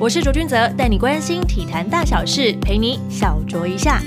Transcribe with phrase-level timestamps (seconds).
[0.00, 3.98] 我是卓君泽，带你关心体坛大小事，陪你小酌一下。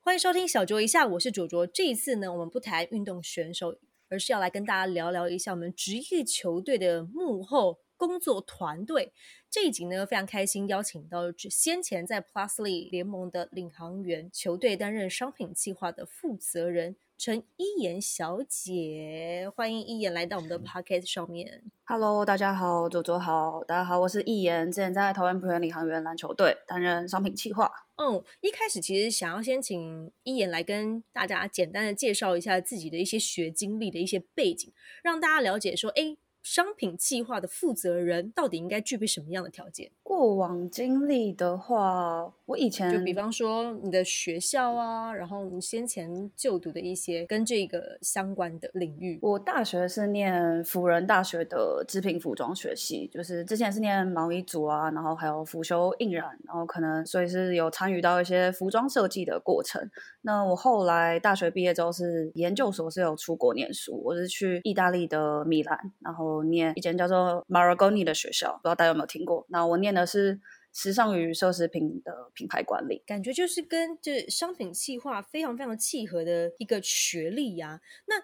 [0.00, 1.66] 欢迎收听小酌一下，我是卓卓。
[1.66, 3.74] 这一次呢，我们不谈运动选手，
[4.08, 9.12] 而是要来跟大家聊聊一下我们职业球队的幕后工作团队。
[9.50, 16.94] 这一集呢，非常开心邀请到先前在 Plusly 联盟的领航员球队担任商品计划的负责人。
[17.22, 21.64] 陈一言小姐，欢迎一言来到我们的 podcast 上面。
[21.84, 27.70] Hello，大家好，左左好，大家好，我是一言，之前在台湾普园领航员篮球队担任商品企划。
[27.96, 36.16] 嗯，一开始其实想要先请一言来跟大家简单的介绍一下自己的一些学经历的一些背景，让大家了解说，哎。
[36.42, 39.90] 商品计划的负责人到底应该具备什么样的条件？
[40.02, 49.18] 过往经历的话，我以前就比方说你的学校啊，然后你先前就读的一些跟这个相关的领域。
[49.22, 59.88] 我大学是念辅仁大学的织品服装学系，就是之前是念毛衣组啊，然后还有辅修印染，然后可能所以是有参与到一些服装设计的过程。
[60.22, 66.29] 那我后来大学毕业之后是研究所是有出国念书，我是去意大利的米兰，然后。
[66.36, 69.44] 我念一间叫做 Maragoni 的学校，不知道大家有没有听过？
[69.48, 70.40] 那我念的是
[70.72, 77.80] 时尚与奢侈品的品牌管理，感觉就是跟这商品计划非常非常契合的一个学历呀。
[78.06, 78.16] 那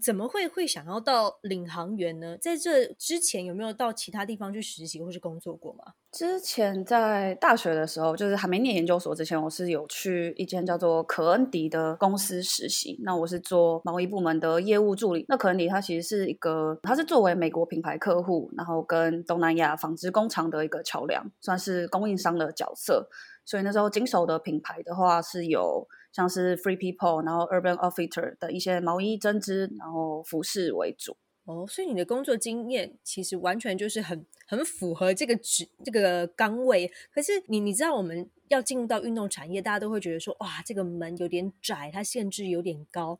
[0.00, 2.36] 怎么会会想要到领航员呢？
[2.40, 5.92] 在这之前有没有到其他地方去实习或是工作过吗？
[6.10, 12.98] 之前在大学的时候，就是还没念研究所之前，我是有去一间叫做可恩迪的公司实习。
[13.02, 15.24] 那我是做贸易部门的业务助理。
[15.28, 23.08] 那可恩迪它其实是一个，它是作为美国品牌客户，然后跟东南亚纺织工厂的一个桥梁，算是供应商的角色。
[23.44, 25.86] 所以那时候经手的品牌的话是有。
[26.12, 31.16] 像是 Free People，然后 Urban Outfitter 的一些毛衣针织，然后服饰为主。
[31.44, 36.88] 哦，所以你的工作经验其实完全就是很很符合这个职这个岗位。
[37.12, 43.18] 可是你你知道我们要进入到运动产业，大家都会觉得说哇，这个门有点窄，它限制有点高。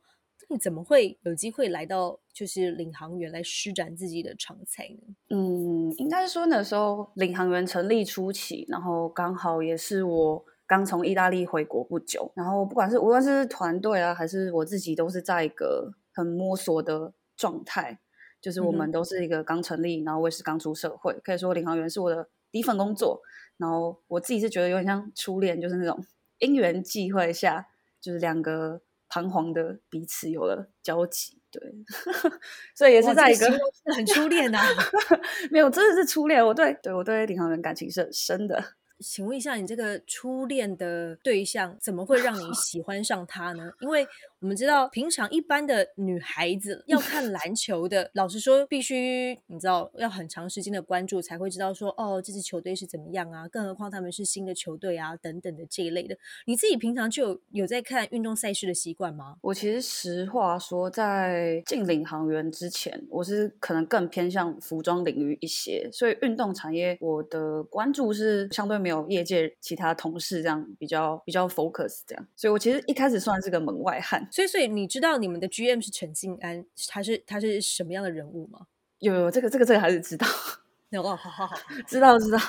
[0.49, 5.15] 你怎么会有机会来到就是领航员来施展自己的长才呢？
[5.29, 10.45] 嗯，应该是说那时候领航员成立初期，然后刚好也是我。
[10.73, 17.99] 刚从意大利回国不久，然后不管是无论是团队啊，还是我自己，都是在一个很摸索的状态。
[18.41, 23.21] 就是我们都是一个刚成立，然后我也是刚出社会，可以说领航员是我的第一份工作。
[23.57, 26.03] 然后我自己是觉得有点像初恋，就是那种
[26.39, 27.67] 因缘际会下，
[28.01, 31.39] 就是两个彷徨的彼此有了交集。
[31.51, 31.61] 对，
[32.75, 33.47] 所以也是在一个
[33.95, 34.59] 很初恋呐，
[35.51, 36.43] 没有，真的是初恋。
[36.43, 38.61] 我对对我对领航员感情是很深的。
[39.03, 43.69] 请问一下，你这个初恋的对象怎么会让你喜欢上他呢？
[43.81, 44.07] 因为
[44.39, 53.47] 我们知道，平常一般的女孩子要 看篮球的，老实说，必须你知道要很长时间的关注才会知道说，哦，这支球队是怎么样啊？
[53.47, 56.17] 更何况他们是新的球队啊，等等的这一类的。
[56.45, 59.37] 你自己平常就有有在看运动赛事的习惯吗？
[59.41, 74.27] 我其实实话说，在进领航员之前，我是可能更偏向服装领域一些，所以运动产业我的关注是相对没有业界其他同事这样比较比较 focus 这样，所以我其实一开始算是个门外汉。
[74.31, 78.67] 所以，所以你知道你们的 GM 是陈静安，他是他是什么样的人物吗？
[78.99, 80.27] 有有这个这个这个还是知道，
[80.89, 82.39] 有哦，好好好，知道知道。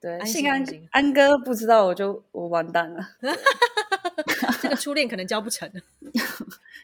[0.00, 3.04] 对，信安安哥不知道我就我完蛋了。
[4.62, 5.68] 这个初恋可能交不成。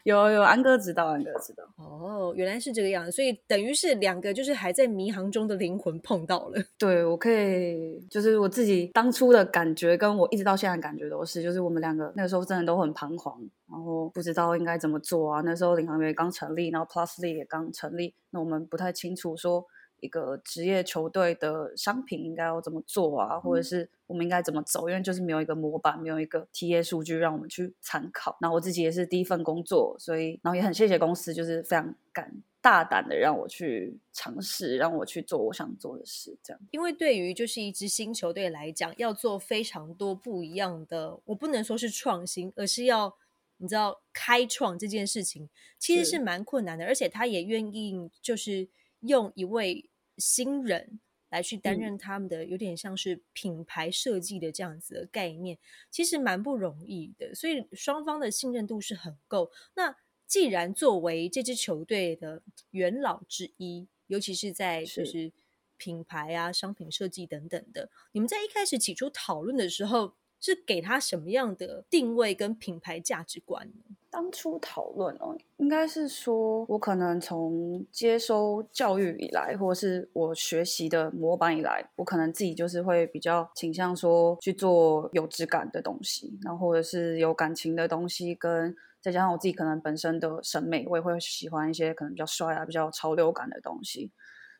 [0.04, 1.64] 有有，安哥知道，安哥知道。
[1.76, 6.62] 哦，原来是这个样子，所以等于是两个就是还在迷航中的灵魂碰到了。
[6.78, 15.40] 对，我可以，就是我自己当初的感觉，跟我一直到现在感觉都是，就是我们两个那个时候真的都很彷徨，然后不知道应该怎么做啊。
[15.40, 19.64] 那时候领航员刚成立，然后 Plusly 也刚成立，那我们不太清楚说。
[20.04, 24.86] 一个职业球队的商品应该要怎么做啊，或者是我们应该怎么走？
[24.88, 28.36] 因为就是没有一个模板，没有一个 TA 数据让我们去参考。
[28.40, 36.36] 那我自己也是第一份工作，所以然后也很谢谢公司，就是非常敢大胆的让我去尝试，让我去做我想做的事。
[36.42, 43.16] 这样，因为对于就是一支新球队来讲，要做非常多不一样的，我不能说是创新，而是要
[43.56, 45.48] 你知道开创这件事情
[45.78, 48.68] 其实是蛮困难的，而且他也愿意就是
[49.00, 49.88] 用一位。
[50.18, 51.00] 新人
[51.30, 55.58] 来去担任他们的，有点像是品牌设计的这样子的概念，
[55.90, 57.34] 其实蛮不容易的。
[57.34, 59.50] 所以双方的信任度是很够。
[59.74, 59.96] 那
[60.26, 65.32] 既然作为这支球队的元老之一，尤其是在就是
[65.76, 70.14] 品牌啊、商品设计等等的，你们在一开始起初讨论的时候，
[70.44, 73.96] 是给他什么样的定位跟品牌价值观呢？
[74.10, 94.12] 当初讨论哦，应该是说，我可能从接收教育以来，或者是我学习的模板以来，我可能自己就是会比较倾向说去做有质感的东西，然后或者是有感情的东西，跟再加上我自己可能本身的审美，我也会喜欢一些可能比较帅啊、比较潮流感的东西，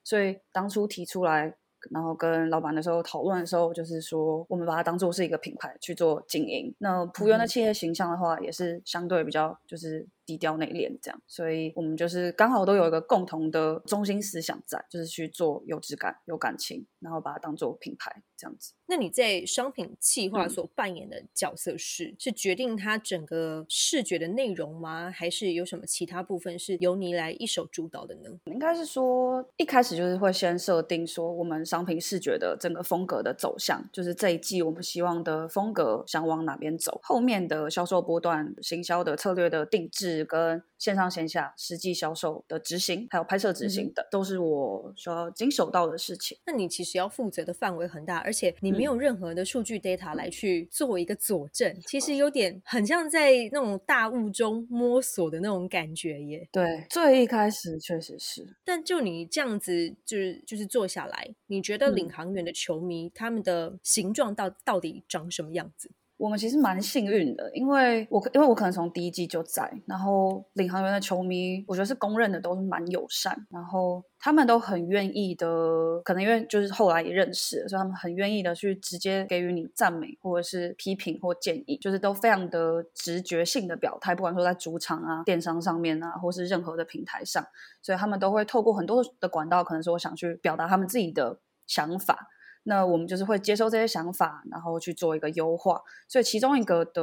[0.03, 1.55] 所以当初提出来。
[1.91, 6.75] 然后跟老板的时候讨论的时候，就是说我们把它当做是一个品牌去做经营。
[6.79, 18.73] 那浦原的企业形象的话，也是相对比较就是低调内敛这样，所以我们就是刚好都有一个共同的中心思想在，就是去做有质感、有感情，然后把它当做品牌这样子。
[18.87, 25.11] 那你在商品企划所扮演的角色是是决定它整个视觉的内容吗？
[25.11, 28.31] 还是有什么其他部分是由你来一手主导的呢？
[28.45, 37.01] 应该是说一开始就是会先设定说我们商品视觉的整个风格的走向，就是这一季我们希望的风格想往哪边走。
[37.03, 46.37] 后面的销售波段、行销的策略的定制跟线上线下实际销售的执行，还有拍摄执行的，都是我需要经手到的事情。
[46.45, 56.47] 那你其实要负责的范围很大，而且你没有任何的数据 data 来去做一个佐证，其实有点很像在那种大雾中摸索的那种感觉耶。
[56.53, 58.47] 对，最一开始确实是。
[58.63, 65.91] 但就你这样子，就是就是做下来，你觉得领航员的球迷他们的形状到到底长什么样子？
[66.17, 87.45] 我们其实蛮幸运的，因为我因为我可能从第一季就在，然后领航员的球迷，我觉得是公认的都是蛮友善，然后他们都很愿意的，可能因为就是后来也认识，所以他们很愿意的去直接给予你赞美或者是批评或建议，就是都非常的直觉性的表态，不管说在主场啊、电商上面啊，或是任何的平台上，
[87.83, 92.29] 所以他们都会透过很多的管道，可能说想去表达他们自己的想法。
[92.65, 95.81] 那我们就是会接收这些想法，然后去做一个优化。
[96.09, 97.03] 所以其中一个的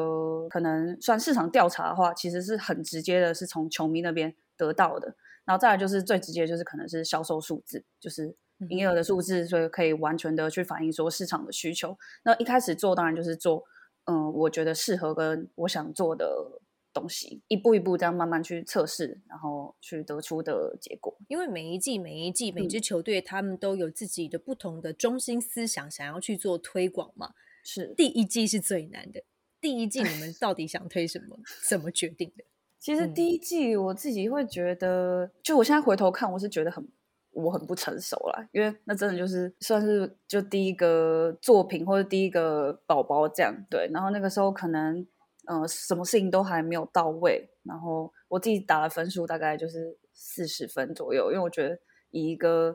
[0.49, 5.15] 可能算市场调查的话，其实是很直接的，是从球迷那边得到的。
[5.45, 8.35] 然后再来就是最直接，就是可能是销售数字，就是
[8.69, 11.97] 营业额的数字，所以可以完全的去反映说市场的需求。
[12.23, 13.63] 那一开始做当然就是做，
[14.05, 16.59] 嗯，我觉得适合跟我想做的。
[16.93, 21.15] 东西一步一步这样慢慢去测试，然后去得出的结果。
[21.27, 27.33] 因为每一季、每一季每支球队他们都有自己的不同的中心思想，想要去做推广嘛。
[27.63, 29.23] 是第一季是最难的。
[29.59, 31.39] 第一季你们到底想推什么？
[31.69, 32.43] 怎么决定的？
[32.79, 36.85] 其实第一季我自己会觉得，就我现在回头看，我是觉得很
[37.31, 43.55] 我很不成熟啦，因为那真的就是算是就第一个作品或者第一个宝宝这样。
[43.69, 45.07] 对，然后那个时候可能。
[45.51, 51.77] 嗯，什么事情都还没有到位，然后我自己打的分数大概就是四十分左右，因为我觉得
[52.11, 52.73] 以一个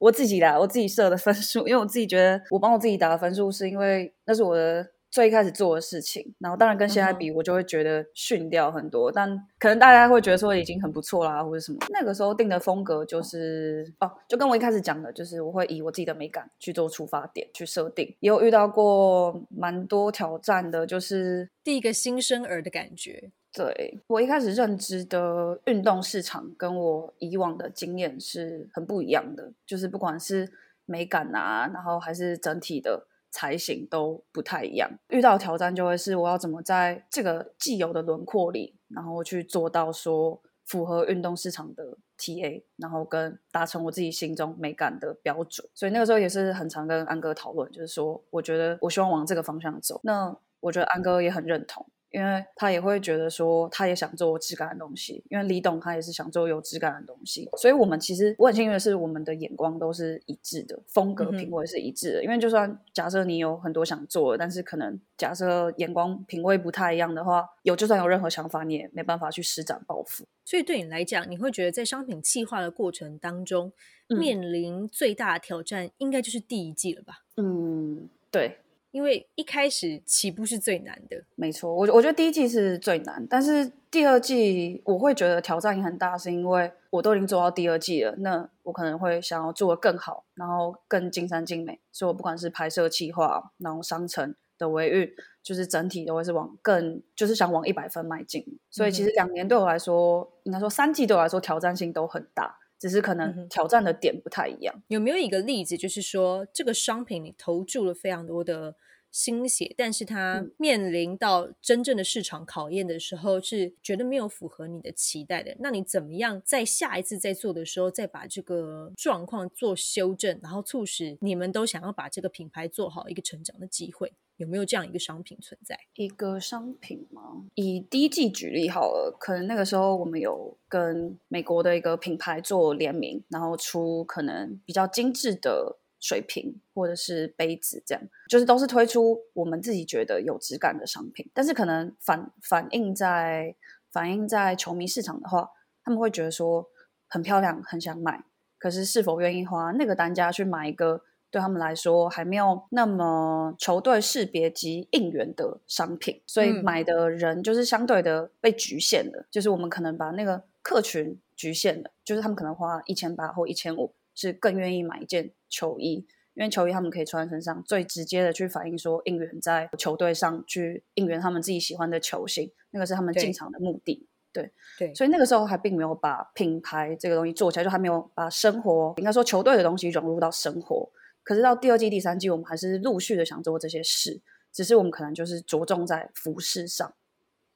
[0.00, 4.90] 我自己来我自己设的分数，因为我自己觉得我帮我自己打的分数是因为那是我的。
[5.10, 9.10] 最一开始做的事情，然后当然跟现在比，我就会觉得逊掉很多。
[9.10, 9.28] 但
[9.58, 11.78] 可能大家会觉得说已经很不错啦，或者什么。
[11.90, 18.06] 那个时候定的风格就是哦，就跟我一开始讲的，就是我会以我自己的美感去做出发点去设定。
[18.20, 23.30] 也有遇到过蛮多挑战的，就是第一个新生儿的感觉。
[23.50, 29.50] 对我一开始认知的运动市场，跟我以往的经验是很不一样的。
[29.66, 30.52] 就是不管是
[30.84, 33.06] 美感啊，然后还是整体的。
[33.30, 45.68] 才行都不太一样，遇到挑战就会是我要怎么在这个既有的轮廓里，然后去做到说符合运动市场的 TA，然后跟达成我自己心中美感的标准。
[45.74, 50.00] 所以那个时候也是很常跟安哥讨论，就是说我觉得我希望往这个方向走。
[50.04, 51.86] 那我觉得安哥也很认同。
[52.10, 55.22] 因为他也会觉得说，他也想做质感的东西。
[55.28, 62.24] 因为李董他也是想做有质感的东西，所以我们其实我很幸运的是，我们的眼光都是一致的，风格品味是一致的。
[62.24, 70.24] 因为就算假设你有很多想做的，但是可能假设眼光品味不太一样的话，有就算有任何想法，你也没办法去施展抱负。
[70.44, 73.70] 所以对你来讲，你会觉得在商品企划的过程当中，
[74.08, 77.24] 面临最大的挑战，应该就是第一季了吧？
[77.36, 78.58] 嗯，对。
[78.98, 81.72] 因为一开始起步是最难的，没错。
[81.72, 91.78] 我我觉得第一季是最难，但是第二季我会觉得挑战也很大，是因为我都已经做到第二季了，那我可能会想要做的更好，然后更尽善尽美。
[91.92, 95.08] 所以我不管是拍摄企划，然后商城的维运，
[95.44, 98.44] 就是整体都会是往更，就是想往一百分迈进。
[98.68, 102.56] 所以其实两年对我来说，应该说三季对我来说挑战性都很大。
[102.80, 104.72] 只是可能挑战的点不太一样。
[104.86, 108.76] 有没有一个例子，就是说这个商品你投注了非常多的
[109.10, 115.56] 心血，但是它嗯面临到真正的市场考验的时候，是绝对没有符合你的期待的。
[115.60, 124.12] 那你怎么样在下一次在做的时候，再把这个状况做修正，然后促使你们都想要把这个品牌做好一个成长的机会？
[124.36, 125.76] 有没有这样一个商品存在？
[125.94, 127.46] 一个商品吗？
[127.56, 141.30] 以第一季举例好了，可能那个时候我们有跟美国的一个品牌做联名，然后出可能比较精致的水瓶或者是杯子，这样就是都是推出我们自己觉得有质感的商品。
[141.34, 143.54] 但是可能反反映在
[143.90, 145.50] 反映在球迷市场的话，
[145.82, 146.68] 他们会觉得说
[147.08, 148.24] 很漂亮，很想买，
[148.58, 151.02] 可是是否愿意花那个单价去买一个？
[151.30, 159.26] 对他们来说还没有那么球队识别及应援的商品，所以嗯买的人就是相对的被局限了。
[159.30, 174.08] 就是我们可能把那个客群局限了，就是他们可能花一千八或一千五，是更愿意买一件球衣，因为球衣他们可以穿在身上，最直接的去反映说应援在球队上去应援他们自己喜欢的球星，那个是他们进场的目的。
[174.32, 180.90] 对对，所以那个时候还并没有把品牌这个东西做起来，就还没有把生活应该说球队的东西融入到生活。
[181.22, 184.20] 可是到第二季、第三季，我们还是陆续的想做这些事，
[184.52, 186.94] 只是我们可能就是着重在服饰上，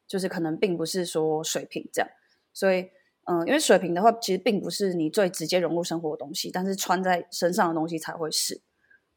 [0.07, 2.11] 就是可能并不是说水平这样。
[2.53, 2.91] 所以，
[3.25, 8.61] 嗯、因为水瓶的话，其实并不是你最直接融入生活的东西，但是穿在身上的东西才会是。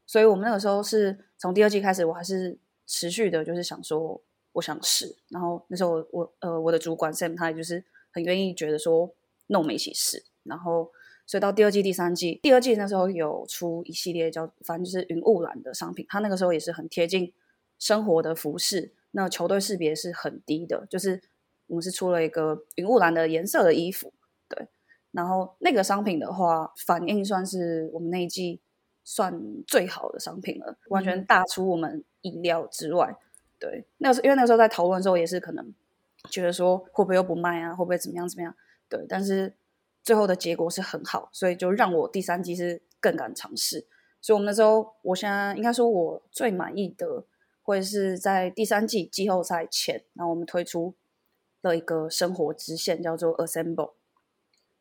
[0.05, 4.21] 所以我们那个时候是从第二季开始，我还是持续的，就是想说
[4.53, 5.15] 我想试。
[5.29, 9.13] 然后那时候我我呃我的主管 Sam 他也就是很愿意觉得说，
[9.47, 10.23] 那我们一起试。
[10.43, 10.91] 然后
[11.25, 17.33] 所以到第二季、第三季，第二季那时候有出一系列叫反正就是云雾蓝的商品，它那个时候也是很贴近
[17.79, 21.23] 生活的服饰，那球队识别是很低的，就是
[21.67, 24.13] 我们是出了一个云雾蓝的颜色的衣服，
[24.47, 24.67] 对。
[25.11, 28.59] 然后那个商品的话，反应算是我们那一季
[29.03, 33.15] 算最好的商品了，完全嗯大出我们意料之外。
[33.57, 35.73] 对，那个时候因为那个时候在讨论的时候，也是可能
[36.29, 38.53] 觉得说会不会又不卖啊，会不会怎么样怎么样？
[38.89, 39.55] 对，但是
[40.03, 43.87] 最后的结果是很好，所以就让我第三季是更敢尝试。
[44.19, 47.23] 所以我们那时候，我现在应该说我最满意的，
[47.63, 50.93] 会是在第三季季后赛前，然后我们推出
[51.69, 53.93] 了一个生活支线，叫做 Assemble。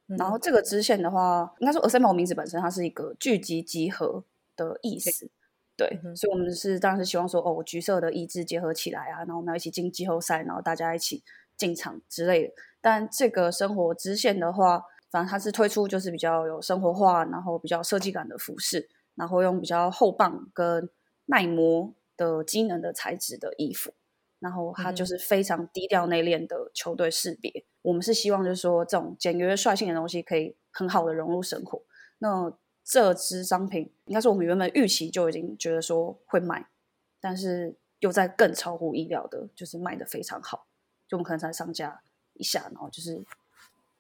[0.07, 4.23] 嗯然后这个支线的话，应该说 Assemble 名字本身它是一个聚集集合
[4.55, 5.31] 的意思，
[5.79, 11.23] 对，所以我们是当然是希望说，哦，橘色的意志结合起来啊，然后我们要一起进季后赛，然后大家一起
[11.57, 12.53] 进场之类的。
[12.83, 20.91] 但这个生活支线的话，反正它是推出就是比较有生活化，然后比较设计感的服饰，然后用比较厚棒跟
[21.25, 23.95] 耐磨的机能的材质的衣服。
[24.39, 27.65] 然后他就是非常低调内敛的球队识别。
[27.83, 31.83] 我们是希望就是说，这种简约率性的东西可以很好的融入生活。
[32.19, 36.67] 那这支商品，应该是我们原本预期就已经觉得说会卖，
[37.21, 40.67] 但是又在更超乎意料的，就是卖的非常好。
[41.09, 42.03] 就我们可能才上架
[42.35, 43.23] 一下，然后就是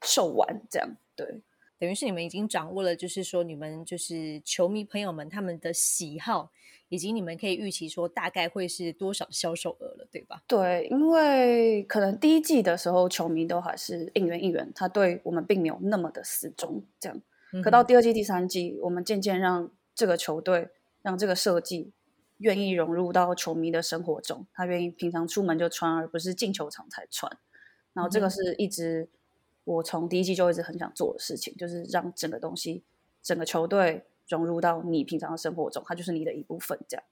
[0.02, 0.96] 售完这样。
[1.16, 1.40] 对，
[1.84, 6.50] 等于是你们已经掌握了，就是说你们就是球迷朋友们他们的喜好，
[6.88, 10.42] 以及你们可以预期说大概会是多少销售额了，对吧？
[10.46, 17.20] 对，因为可能第一季的时候，球迷都还是应援应援，他对我们并没有那么的死忠，这样。
[17.62, 20.70] 可到第二季、第三季，我们渐渐让这个球队、
[21.02, 21.92] 让这个设计
[22.38, 27.30] 愿意融入到球迷的生活中，他愿意平常出门就穿，而不是进球场才穿。
[27.92, 29.10] 然后这个是一直
[29.64, 32.82] 我从第一季就一直很想做的事情，就是让整个东西、
[33.22, 36.78] 整个球队融入到你平常的生活中，它就是你的一部分。
[36.88, 37.04] 这样，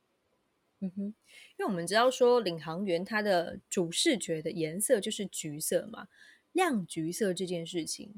[0.80, 1.14] 嗯哼，因
[1.58, 6.08] 为我们知道说领航员他的主视觉的颜色就是橘色嘛，
[6.52, 8.14] 亮橘色这件事情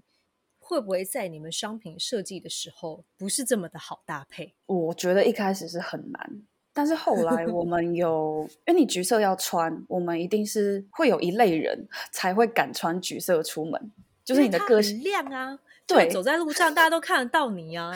[0.58, 4.54] 会不会在你们商品设计的时候不是这么的好搭配？
[4.66, 6.42] 我觉得一开始是很难。
[6.72, 13.92] 但是后 来我们有，因为你橘色要穿，我们一定是会有一类人才会敢穿橘色出门，
[14.24, 17.92] 就是你的个性亮啊，对走在路上大家都看得到你啊。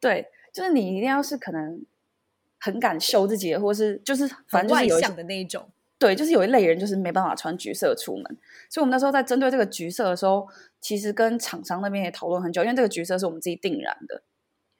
[0.00, 1.84] 对，就是你一定要是可能
[2.58, 5.68] 很敢秀自己的，或是就是反很正就是外向的那一种。
[5.98, 8.24] 对，就是有一类人就是没办法穿橘色出门，
[8.68, 10.46] 所以我们那时候在针对这个橘色的时候，
[10.78, 14.22] 其实跟厂商那边也讨论很久，因为这个橘色是我们自己定染的，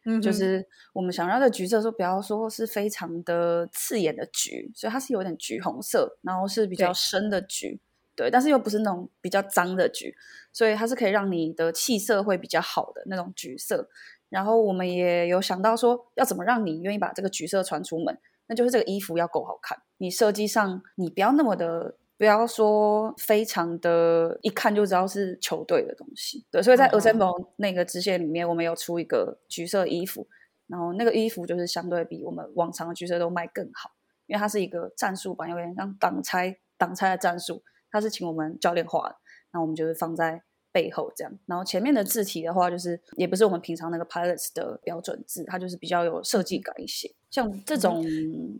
[0.05, 7.81] 嗯就是我们想让这个橘色说不要说是非常的刺眼的橘，所以它是有点橘红色，然后是比较深的橘，
[8.17, 10.15] 对，但是又不是那种比较脏的橘，
[10.53, 13.89] 所以它是可以让你的气色会比较好的那种橘色。
[14.29, 21.97] 然后我们也有想到说，要怎么让你愿意把这个橘色穿出门，那就是这个衣服要够好看，你设计上你不要那么的。
[22.19, 26.47] 不要说非常的，一看就知道是球队的东西。
[26.51, 30.27] 对，所以在 Assemble 那个支线里面，我们有出一个橘色衣服，
[30.67, 33.91] 然后那个衣服就是相对比我们往常的橘色都卖更好，
[34.29, 39.17] 因为它是一个战术版，有点像挡拆挡拆的战术，它是请我们教练画的，
[39.53, 41.39] 那我们就是放在背后这样。
[41.47, 47.11] 然后前面的字体的话，就是也不是我们平常那个 pilots 的标准字，它就是比较有设计感一些。
[47.31, 48.05] 像这种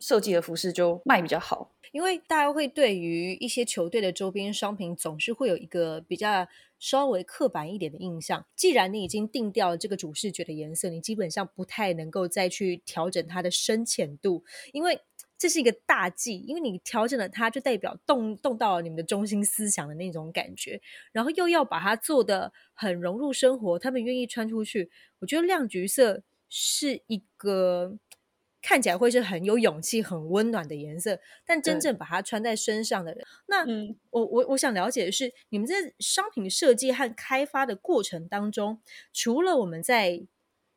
[0.01, 1.73] 设计的服饰就卖比较好。
[1.93, 6.47] 因为大家会对于一些球队的周边商品总是会有一个比较
[6.79, 8.45] 稍微刻板一点的印象。
[8.55, 15.01] 既然你已经定掉了这个主视觉的颜色，你基本上不太能够再去调整它的深浅度，因为
[15.39, 16.39] 这是一个大忌。
[16.39, 20.81] 因为你调整了它，就代表动动到了你们的中心思想的那种感觉，
[21.13, 24.91] 然后又要把它做的很融入生活，他们愿意穿出去。
[25.21, 27.99] 我觉得亮橘色是一个。
[28.63, 33.65] 看起来会是很有勇气、很温暖的颜色，但真正把它穿在身上的人，那
[34.11, 38.81] 我我我想了解的是，你们在商品设计和开发的过程当中，
[39.13, 40.27] 除了我们在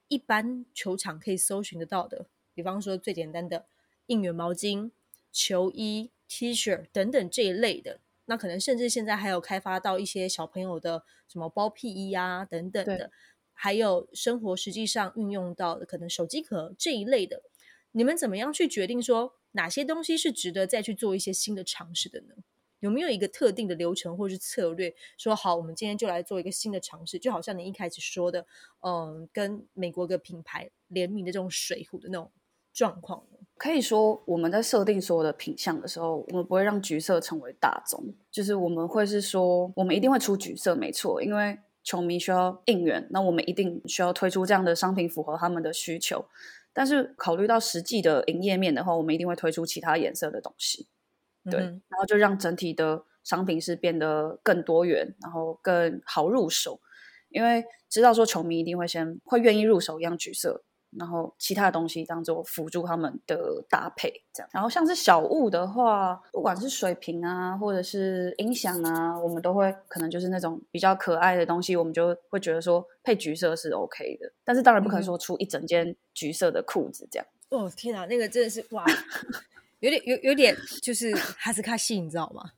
[0.07, 3.65] 一般球场可以搜寻得到的，比方说最简单的
[4.09, 4.91] 应援毛巾、
[5.31, 13.11] 球衣、T 恤等等这一类的，那可能甚至现在还有开发到一些小朋友的什么包屁衣啊等等的，
[13.53, 17.43] 还有生活实际上运用到的可能手机壳这一类的。
[17.91, 22.35] 你们怎么样去决定说哪些东西是值得再去做一些新的尝试的呢？
[22.79, 24.95] 有没有一个特定的流程或是策略？
[25.17, 28.45] 说好，我们今天就来做一个新的尝试，就好像你一开始说的，
[28.81, 32.31] 嗯，跟美国个品牌联名的这种水壶的那种
[32.71, 33.25] 状况。
[33.59, 38.01] 可以说，我们在设定所有的品相的时候，我们不会让橘色成为大宗，
[38.31, 46.25] 就是我们会是说，我们一定会出橘色，没错，因为球迷需要应援，那我们一定需要推出这样的商品，符合他们的需求。
[46.71, 50.87] 但是考虑到实际的营业面的话，我们一定会推出其他颜色的东西，
[51.51, 56.79] 对，然后就让整体的商品是变得更多元，然后更好入手，
[57.27, 60.63] 因为知道说球迷一定会先会愿意入手一样橘色。
[60.97, 64.49] 然后其他的东西当做辅助他们的搭配，这样。
[64.51, 74.31] 然后像是小物的话，不管是水瓶啊，或者是音响啊，我们都会可能就是那种比较可爱的东西，我们就会觉得说配橘色是 OK 的。
[74.43, 77.25] 但是当然不可能说出一整件橘色的裤子这样。
[77.49, 78.83] 哦天哪，那个真的是哇，
[79.79, 82.51] 有点有有点就是哈斯卡西，你知道吗？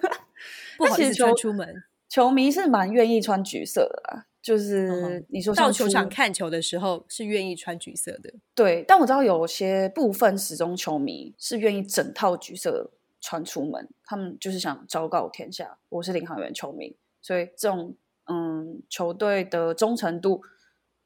[0.76, 4.26] 不好意思穿出门，球迷是蛮愿意穿橘色的啦。
[4.44, 8.84] 就是你说到球场看球的时候是愿意穿橘色的，对。
[8.86, 12.90] 但我知道有些部分始终球迷是愿意整套橘色
[13.22, 16.94] 穿出门，他们就是想昭告天下，我是领航员球迷。
[17.22, 20.42] 所以这种嗯球队的忠诚度，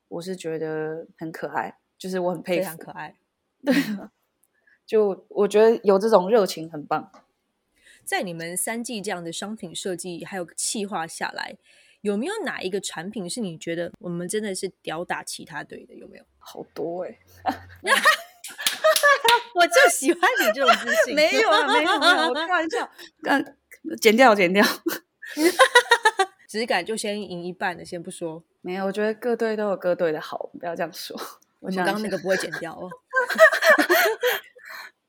[0.08, 3.14] 我是觉得很可爱，就是我很佩服，非常可爱。
[3.64, 3.72] 对，
[4.84, 7.12] 就我觉得有这种热情很棒。
[8.04, 11.56] 在你们三季这样的商品设计还有企划下来。
[12.02, 15.94] 有没有哪一个产品是你觉得我们真的是吊打其他队的？
[15.94, 16.24] 有没有？
[16.38, 17.18] 好多哎！
[19.54, 21.14] 我就喜欢你这种自信。
[21.14, 22.88] 没有啊，没有，没有，我开玩笑。
[23.28, 23.56] 嗯，
[24.00, 24.64] 剪掉，剪掉。
[26.48, 28.42] 质感就先赢一半的，先不说。
[28.62, 31.14] 没有，我觉得各队都有各队的好，不要这样说。
[31.60, 32.88] 我刚刚那个不会剪掉哦。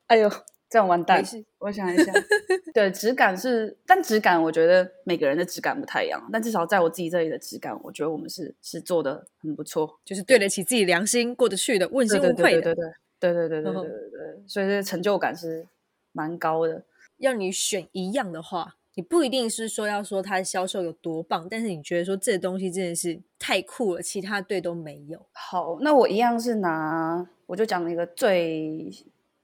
[0.08, 0.28] 哎呦！
[0.70, 1.20] 这样完蛋，
[1.58, 2.12] 我想一下，
[2.72, 12.72] 对质感是，但质感我觉得每个人的质感不太一样，但至少在我自己这里的质感，我觉得我们是是做的很不错，就是对得起自己良心，过得去的，问心无愧的，
[13.18, 15.66] 对对对对对对对对对对，所以这成就感是
[16.12, 16.84] 蛮高的。
[17.18, 25.26] 要你选一样的话，你不一定是说要说它的销售有多棒，但是你觉得说这东西真的是太酷了，其他队都没有。
[25.32, 28.88] 好，那我一样是拿，我就讲一个最。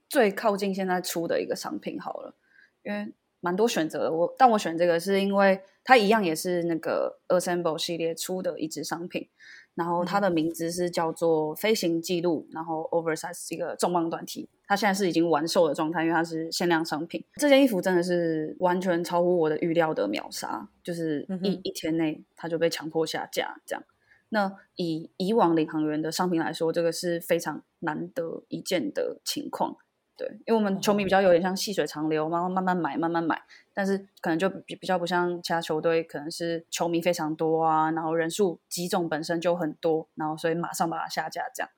[0.09, 2.35] 最靠近现在出的一个商品好了，
[2.83, 4.11] 因为蛮多选择的。
[4.13, 9.29] 我但我选这个是因为它一样也是那个 Assemble 系列出的一支商品，
[9.75, 17.23] 然后它的名字是叫做飞行记录，然后 Oversize 一个重磅短 T，它现在是已经完售的状态，因为它是限量商品。
[17.35, 23.83] 这件衣服真的是完全超乎我的预料的秒杀，就是一一天内它就被强迫下架这样。
[24.29, 29.77] 那以以往领航员的商品来说，这个是非常难得一见的情况。
[30.17, 33.39] 对，因为我们球迷比较有点像细水长流，然后慢慢买，慢慢买，
[33.71, 41.69] 但是可能就比比较不像其他球队，可能是球迷非常多啊，然后人数集中本身就很多，然后所以马上把它下架这样。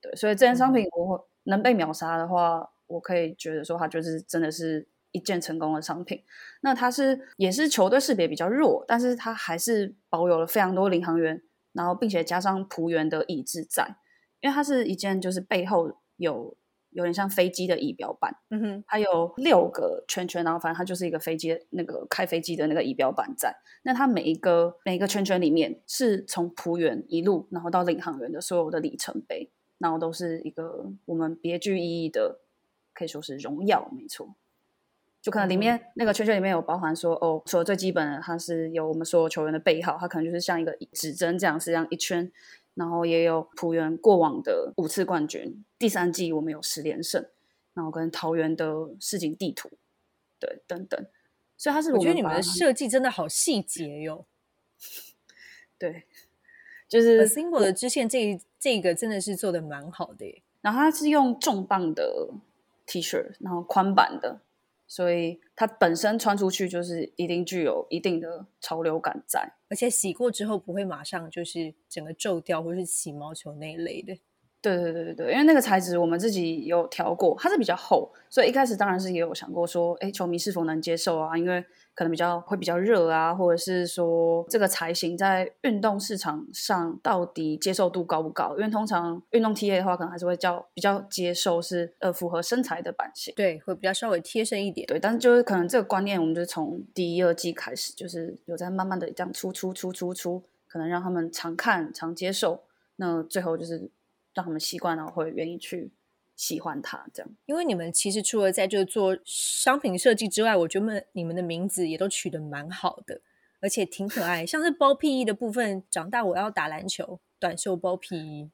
[0.00, 6.22] 对，所以这件商品我能被秒杀的话，我可以觉得说它就是真的是一件成功的商品。
[6.60, 13.96] 那它是也是球队识别比较弱，但是它还是保有了非常多领航员，然后并且加上仆员的意志在，
[14.40, 16.56] 因为它是一件就是背后有。
[16.90, 23.56] 有点像飞机的仪表板，嗯哼，它有六个圈圈，然后反正它就是一个飞机那个开飞机的那个仪表板在。
[23.82, 32.40] 那它每一个每一个圈圈里面是从仆员一路，然后到领航员的所有的里程碑，然后都是一个我们别具意义的，
[32.92, 34.34] 可以说是荣耀，没错。
[35.22, 42.32] 就可能里面那个圈圈里面有包含说，哦，除了最基本的，它是有我们所有球员的背号，它可能就是像一个指针这样，是这样一圈。
[42.80, 47.22] 然后也有浦原过往的五次冠军，第三季我们有十连胜，
[47.74, 49.68] 然后跟桃园的市井地图，
[50.38, 51.06] 对，等等。
[51.58, 54.24] 所以他是我觉得你们的设计真的好细节哟。
[55.76, 56.04] 对，
[56.88, 60.42] 就是 single 的支线这这个真的是做的蛮好的。
[60.62, 62.30] 然后它是用重磅的
[62.86, 64.40] T 恤，然后宽版的。
[64.90, 74.18] 所以它本身穿出去就是一定具有一定的潮流感在，而且洗过之后不会马上就是整个皱掉或是起毛球那一类的。
[74.62, 81.34] 对对对对对，因为那个材质我们自己有调过，它是比较厚，所以一开始当然是也有想过说，哎，球迷是否能接受啊？
[81.36, 88.54] 因为可能比较会比较热啊，或者是说这个材型在运动市场上到底接受度高不高？
[88.58, 94.86] 因为通常运动 T A 的话，可能还是会较比较接受是呃符合身材的版型，对，会比较稍微贴身一点。
[94.86, 102.64] 对，但是就是可能这个观念，我们就是从第一二季开始，就是有在慢慢的这样出出出出出，可能让他们常看常接受，
[102.96, 103.90] 那最后就是。
[104.40, 105.92] 让他们习惯了，会愿意去
[106.34, 107.30] 喜欢它，这样。
[107.44, 113.20] 因为你们其实除了在就做商品设计之外，我觉得你们的名字也都取得蛮好的，
[113.60, 114.46] 而且挺可爱。
[114.46, 118.50] 像是包屁衣的部分，长大我要打篮球，短袖包屁衣。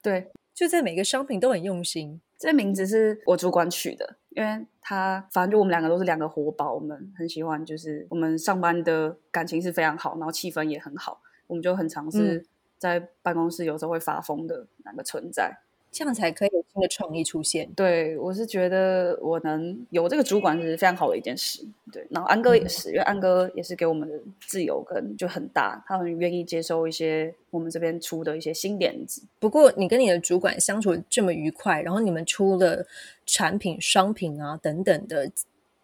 [0.00, 2.22] 对，就在每个商品都很用心。
[2.38, 12.46] 这名字是我主管取的，因为他反正就我们两个都是两个活宝，我们很喜欢，就是我们上班的感情是非常好，然后气氛也很好，我们就很尝试。
[12.78, 15.58] 在办公室有时候会发疯的那个存在，
[15.90, 17.70] 这样才可以有新的创意出现。
[17.74, 21.66] 对我是觉得我能有这个主管是非常好的一件事。
[21.92, 29.22] 对，然后安哥也是，因为安哥也是给我们的自由跟就很大，他很愿意接收一些我们这边出的一些新点子。
[29.38, 32.86] 不过你跟你的主管相处这么愉快，然后你们出了
[33.26, 35.30] 产品、商品啊等等的。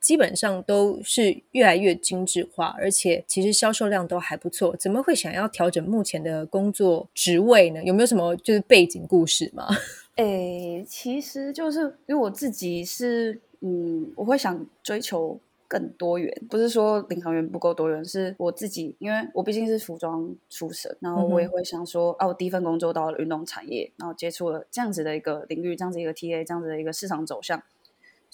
[0.05, 4.77] 基本上都是越来越精致化，而且其实销售量都还不错。
[4.77, 7.83] 怎么会想要调整目前的工作职位呢？
[7.83, 9.67] 有没有什么就是背景故事吗？
[10.17, 27.63] 诶，其实就是因为我自己是，嗯，我会想追求更多元，不是说领航员不够多元，是我自己，因为我毕竟是服装出身，然后我也会想说，啊，我第一份工作到了运动产业，然后接触了这样子的一个领域，这样子一个 TA，这样子的一个市场走向。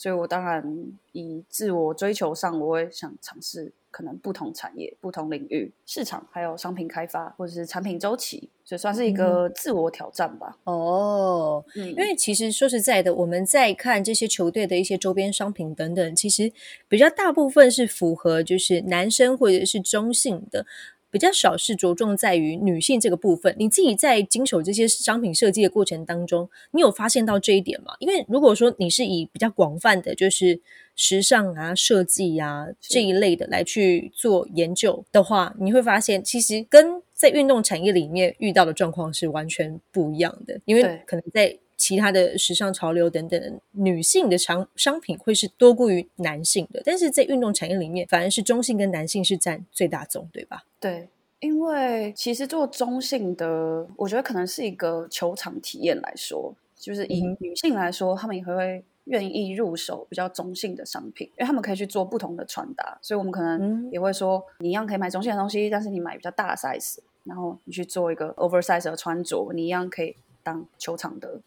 [0.00, 0.64] 所以，我当然
[1.12, 10.56] 以自我追求上，我会想尝试可能不同产业、不同领域、市场，还有商品开发或者是产品周期，所以算是一个自我挑战吧。
[10.64, 16.50] 哦，因为其实说实在的，我们在看这些球队的一些周边商品等等，其实
[16.88, 20.64] 比较大部分是符合就是男生或者是中性的。
[21.10, 23.54] 比较少是着重在于女性这个部分。
[23.58, 27.94] 你自己在经手这些商品设计的过程当中，你有发现到这一点吗？
[27.98, 30.60] 因为如果说你是以比较广泛的，就是
[30.94, 40.60] 时尚啊、设计啊这一类的来去做研究的话，你会发现其实跟在运动产业里面遇到的状况是完全不一样的。
[40.64, 50.62] 因为可能在其他的时尚潮流等等，女性的商商品会是多过于男性的，但是在运动产业里面，反而是中性跟男性是占最大宗，对吧？
[50.78, 71.40] 对，因为其实做中性的，我觉得可能是一个球场体验来说，就是以女性来说，她们也会愿意入手比较中性的商品，因为她们可以去做不同的穿搭，所以我们可能也会说，你一样可以买中性的东西，但是你买比较大的 size，然后你去做一个 oversize 的穿着，你一样可以当球场的。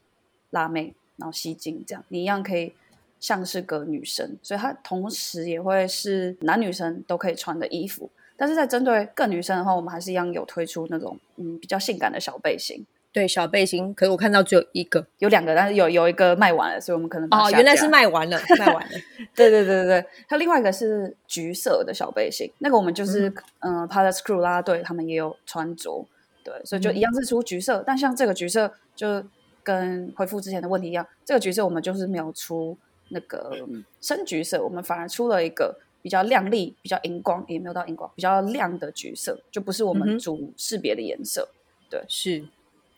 [0.54, 2.74] 辣妹，然后吸睛，这样你一样可以
[3.20, 8.10] 像是个女生，所以它同时也会是男女生都可以穿的衣服。
[8.36, 12.86] 但是在针对更女生的话，我们还是一样有推出那种嗯比较性感的小背心。
[13.12, 18.92] 对，小背心，可是我看到只有一个，有两个，但是有有一个卖完了，所以我们可能哦，原来是卖完了， 卖完了。
[19.36, 26.04] 对对对对对，它另外一个是橘色的小背心，那个我们就是嗯 p a l a c Crew 啦队他们也有穿着，
[26.44, 29.24] 对，所以就一样是出橘色，但像这个橘色就。
[29.64, 32.78] 跟回复之前的问题一样，这个橘色我们就是没有出
[33.10, 33.58] 那个
[34.02, 41.48] 深橘色，我们反而出了一个比较亮丽、比较荧光，也没有到荧光，比较亮的橘色，就不是我们主识别的颜色。
[41.90, 42.46] 对，是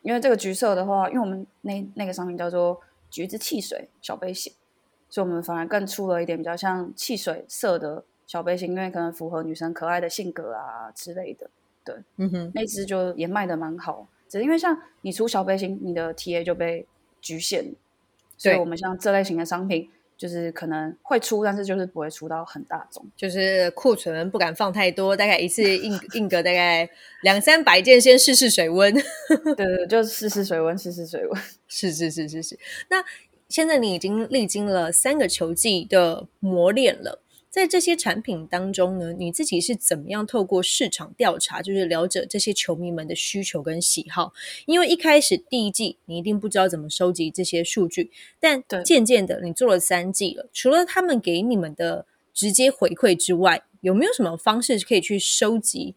[0.01, 4.53] 因为这个橘色的话，因为我们那那个商品叫做橘子汽水小杯型，
[5.09, 11.49] 所以我们反而更出了一点比较像汽水色的小背心，因为可能符合女生可爱的性格啊之类的。
[11.83, 14.07] 对，嗯哼，那只就也卖的蛮好。
[14.27, 16.85] 只是因为像你出小背心，你的 TA 就被
[17.21, 17.73] 局限，
[18.37, 26.89] 所以我们像这类型的商品，就是可能会出，但是就是不会出到很大众，就是库存不敢放太多，大概一次印印个大概
[27.21, 28.93] 两三百件，先试试水温。
[29.55, 32.59] 对对，就试试水温，试试水温， 是是是是是。
[32.89, 33.03] 那。
[33.47, 37.21] 现在你已经历经了三个球季的磨练了。
[37.55, 44.33] 在这些产品当中呢，你自己是怎么样透过市场调查，就是了解这些球迷们的需求跟喜好？
[44.65, 55.95] 因为一开始第一季你一定不知道怎么收集这些数据，但渐渐的你做了三季了，除了他们给你们的直接回馈之外，有没有什么方式可以去收集？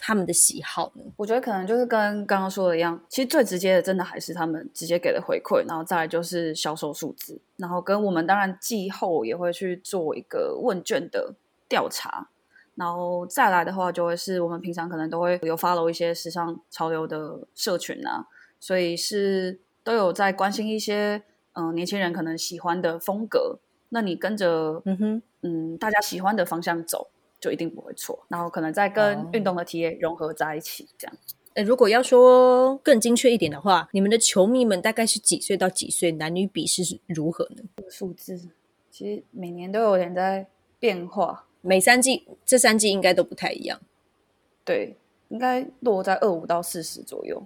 [0.00, 1.04] 他们的喜好呢？
[1.16, 11.34] 我觉得可能就是跟刚刚说的一样，其实最直接的，真的还是他们直接给的回馈，然后再来就是销售数字，然后跟我们当然季后也会去做一个问卷的
[11.68, 12.28] 调查，
[12.74, 18.26] 然后再来的话，就会是我们平常可能都会有 follow 一些时尚潮流的社群啊，
[18.58, 23.58] 所以是都有在关心一些嗯年轻人可能喜欢的风格，
[23.90, 27.08] 那你跟着嗯哼嗯大家喜欢的方向走。
[27.40, 31.16] 就一定不会错，然后可能再跟运动的体验融合在一起，这样。
[31.54, 36.12] 呃，如果要说更精确一点的话，你们的球迷们大概是几岁到几岁？
[36.12, 37.64] 男女比是如何呢？
[37.88, 38.38] 数字
[38.90, 40.46] 其实每年都有点在
[40.78, 43.80] 变化，每三季这三季应该都不太一样。
[44.64, 44.96] 对，
[45.28, 47.44] 应该落在二五到四十左右，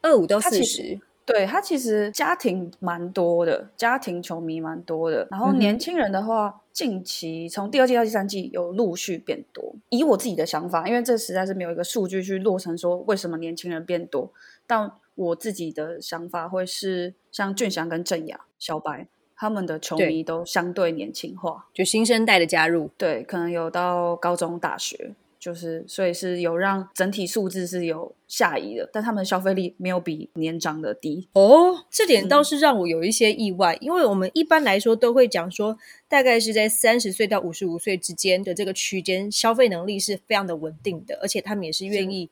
[0.00, 0.98] 二五到四十。
[1.30, 5.28] 对他其实家庭蛮多的，家庭球迷蛮多的。
[5.30, 9.74] 然后年轻人的话，近期从第二季到第三季有陆续变多。
[9.90, 14.32] 以我自己的想法，因为这实在是没有一个数据去落成说为什么年轻人变多。
[14.66, 22.90] 但我自己的想法会是，像俊祥跟郑雅、小白他们的球迷都相对年轻化，就新生代的加入。
[22.96, 25.14] 对，可能有到高中、大学。
[25.40, 31.86] 就是，所以是有让整体数字是有下移的，但他们的消费力没有比年长的低哦。
[31.90, 42.28] 这点倒是让我有一些意外，因为我们一般来说都会讲说，大概是在三十岁到五十五岁之间的这个区间，消费能力是非常的稳定的，而且他们也是愿意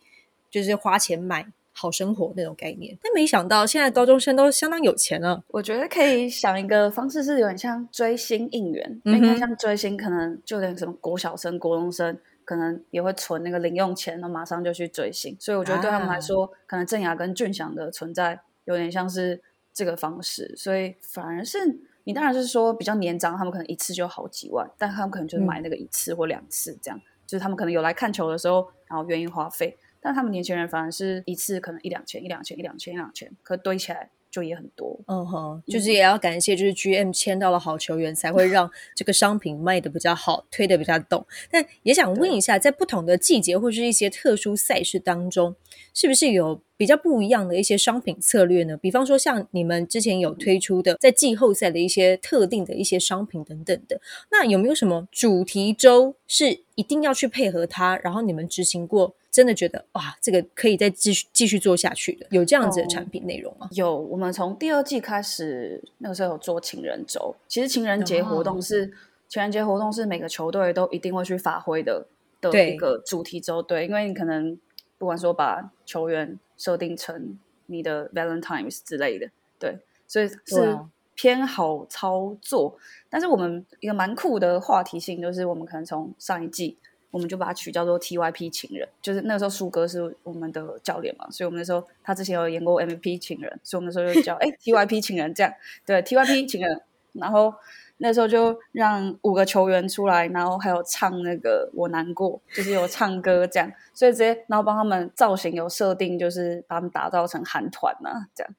[0.51, 2.99] 就是花钱买好生活那种概念。
[3.03, 5.43] 但没想到现在高中生都相当有钱了。
[5.49, 12.19] 我觉得可以想一个方式是有点像追星应援，应该像追星，可能就连什么国小生、国中生。
[12.49, 19.43] 可能也会存那个零用钱，然后马上就去追星，所以我觉得对他们来说，可能郑雅跟俊祥的存在有点像是
[19.75, 21.59] 这个方式，所以反而是
[22.05, 34.09] 你当然是说比较年长，他们可能一次就好几万，但他们可能就是买那个一次或两次这样，就是他们可能有来看球的时候，然后愿意花费，但他们年轻人反而是一次可能一两千、一两千、一两千、一两千，可堆起来。
[34.39, 41.27] 就也很多，嗯哼，就是也要感谢，就是 GM 签到了好球员，才会让 这个商品卖的比较好，推的比较动。
[41.51, 45.57] 但也想问一下，在不同的季节或是一些特殊赛事当中，
[45.93, 48.77] 是不是有比较不一样的一些商品策略呢？
[48.77, 57.97] 比方说，像你们之前有推出的在季后赛的一些特定的一些商品等等的，那有没有什么主题周是一定要去配合它？
[58.05, 59.17] 然后你们执行过？
[59.31, 63.69] 真的觉得哇，这个可以再继续继续做下去的，有这样子的产品内容吗？
[63.73, 67.35] 有，我们从第二季开始，那个时候有做情人周。
[67.47, 68.87] 其实情人节活动是
[69.29, 72.07] 情人节活动是每个球队都一定会去发挥的
[72.41, 74.59] 的一个主题周，对，因为你可能
[74.97, 80.79] 不管说把球员设定成你的 Valentines 之类的，对，所以是
[81.15, 82.77] 偏好操作。
[83.11, 86.77] 但是我们一个蛮酷的话题性，就是我们可能从上一季。
[87.11, 95.53] 我们就把它取叫做 TYP 情人，就是那个时候苏哥是我们的教练嘛，所以我们那时候他之前有演过 MVP 情人，所以我们那时候就叫哎 TYP 情人这样，
[95.87, 96.83] 对 TYP 情人，
[97.15, 97.55] 然后
[97.97, 108.55] 那时候就让五个球员出来，然后还有唱那个我难过，就是有唱歌这样，所以直接然后帮他们造型有设定，就是把他们打造成韩团呐这样。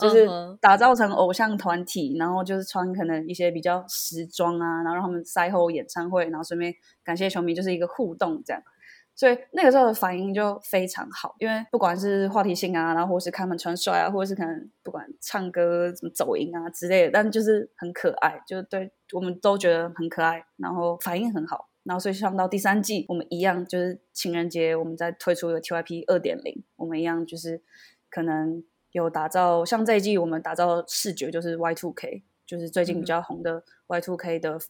[0.00, 0.26] 就是
[0.60, 8.62] 打造成偶像团体，然后就是穿可能一些比较时装啊，然后让他们赛后演唱会，然后顺便感谢球迷，就是一个互动这样。
[9.16, 27.62] 所以那个时候的反应就非常好，因为不管是话题性啊，然后或是看他们穿帅啊，或者是可能不管唱歌怎么走音啊之类的，但就是很可爱，就是对我们都觉得很可爱，然后反应很好，然后所以上到第三季，我们一样就是情人节，我们在推出一个 TYP 二点零，我们一样就是
[28.08, 28.64] 可能。
[28.92, 34.60] 有打造像这一季我们打造视觉就是 Y two K，就是最近比较红的 Y two K 的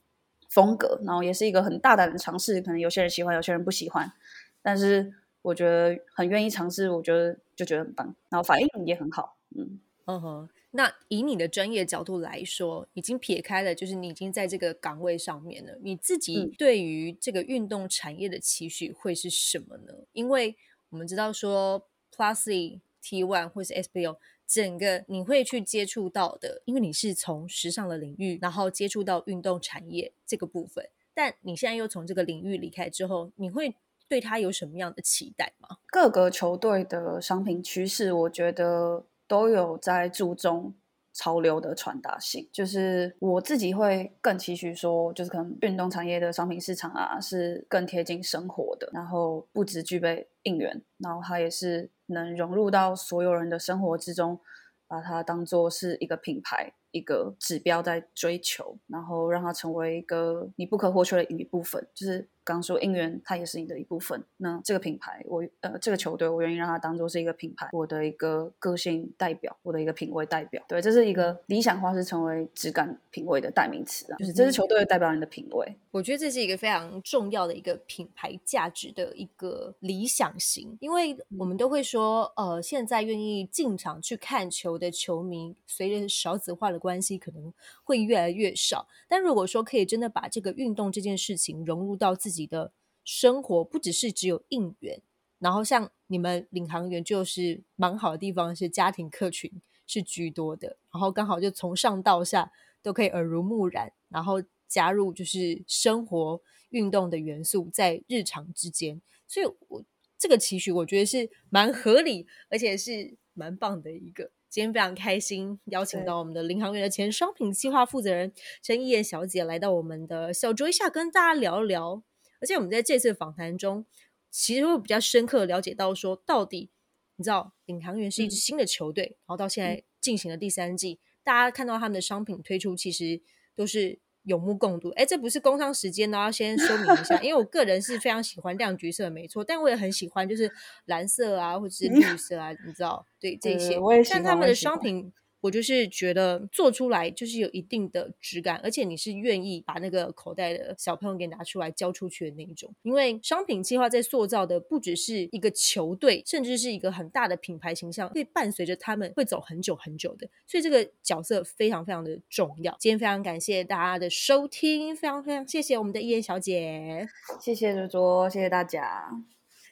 [0.51, 4.13] 风格，然后也是一个很大胆的尝试，可能有些人喜欢，有些人不喜欢，
[4.61, 10.49] 但是我觉得很愿意尝试，我觉得就觉得很棒，然后反应也很好，嗯嗯哼。
[10.73, 19.95] 那以你的专业角度来说，已经撇开了，就是你已经在这个岗位上面了，你自己对于这个运动产业的期许会是什么呢？
[20.13, 20.57] 因为
[20.91, 22.81] 我们知道说 Plusly。
[23.03, 33.75] T one 或是 SBO，整个你会去接触到的，因为你是从时尚的领域，然后接触到运动产业这个部分，但你现在又从这个领域离开之后，你会
[34.09, 35.79] 对它有什么样的期待吗？
[35.87, 40.75] 各个球队的商品趋势，我觉得都有在注重
[41.13, 42.49] 潮流的传达性。
[42.53, 54.41] 就是我自己会更期许说，就是可能运动产业的商品市场啊，是更贴近生活的，然后不只具备应援，然后它也是能融入到所有人的生活之中，
[54.87, 56.73] 把它当做是一个品牌。
[56.93, 62.29] 一个指标在追求，然后让它成为一个你不可或缺的一部分，就是。
[62.51, 64.23] 刚说应援，它也是你的一部分。
[64.39, 70.63] 那这个品牌，我呃，这个球队，我愿意让它当做是一个品牌，我的一个个性代表，我的一个品味代表。
[70.67, 74.17] 对，这是一个理想化，是成为质感品味的代名词啊。
[74.19, 75.77] 就是这支球队代表你的品味。
[75.93, 87.53] 我觉得这是一个非常重要的一个品牌价值的一个理想型，因为我们都会说，呃，现在愿意进场去看球的球迷，随着少子化的关系，可能
[87.85, 88.89] 会越来越少。
[89.09, 92.40] 但如果说可以真的把这个运动这件事情融入到自己。
[92.41, 92.73] 你的
[93.05, 95.03] 生活不只是只有应援，
[95.39, 99.51] 然后像你们领航员就是蛮好的地方，是家庭客群
[99.87, 102.51] 是居多的，然后刚好就从上到下
[102.83, 109.85] 都可以耳濡目染，然后加入就是生活运动的元素在日常之间，所以我
[110.19, 114.31] 这个期许我觉得是蛮合理，而且是蛮棒的一个。
[114.49, 122.03] 今天非常开心，邀请到我们的领航员的前商品计划负责人陈一燕小姐来到我们的小桌一下，跟大家聊一聊。
[122.41, 123.85] 而且我们在这次访谈中，
[124.31, 126.71] 其实会比较深刻的了解到，说到底，
[127.17, 133.21] 你知道，领航员是一支新的球队，然后到现在进行了第三季，大家看到他们的商品推出，其实
[133.55, 134.89] 都是有目共睹。
[134.91, 140.51] 哎，这不是工商时间呢，要先说明一下，因为我个人是非常喜欢亮橘色，没错，但我也很喜欢就是
[140.87, 143.79] 蓝色啊，或者是绿色啊，你知道，对这些，
[144.11, 145.13] 但他们的商品。
[145.41, 152.75] 我就是觉得做出来就是有一定的质感，而且你是愿意把那个口袋的小朋友给拿出来交出去的那一种。
[152.83, 160.29] 因为商品计划在塑造的不只是一个球队，甚至是一个很大的品牌形象，会伴随着他们会走很久很久的。
[160.47, 162.77] 所以这个角色非常非常的重要。
[162.79, 167.09] 今天非常感谢大家的收听，非常非常谢谢我们的伊言小姐，
[167.41, 169.11] 谢谢卓卓，谢谢大家，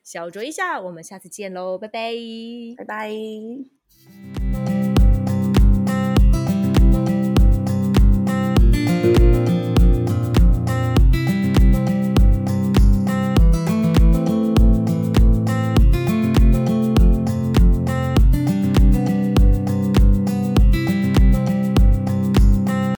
[0.03, 2.15] 小酌一下，我们下次见喽，拜拜，
[2.77, 4.68] 拜拜。